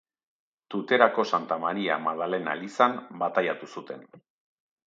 Tuterako 0.75 1.25
Santa 1.33 1.59
Maria 1.65 1.99
Madalena 2.07 2.57
elizan 2.61 2.99
bataiatu 3.25 3.73
zuten. 3.79 4.07